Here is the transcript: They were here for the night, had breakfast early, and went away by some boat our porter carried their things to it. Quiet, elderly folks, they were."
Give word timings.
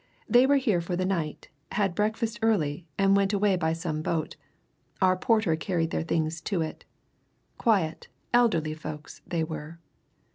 They 0.27 0.47
were 0.47 0.55
here 0.57 0.81
for 0.81 0.95
the 0.95 1.05
night, 1.05 1.49
had 1.73 1.93
breakfast 1.93 2.39
early, 2.41 2.87
and 2.97 3.15
went 3.15 3.33
away 3.33 3.55
by 3.55 3.73
some 3.73 4.01
boat 4.01 4.35
our 4.99 5.15
porter 5.15 5.55
carried 5.55 5.91
their 5.91 6.01
things 6.01 6.41
to 6.41 6.61
it. 6.63 6.85
Quiet, 7.59 8.07
elderly 8.33 8.73
folks, 8.73 9.21
they 9.27 9.43
were." 9.43 9.77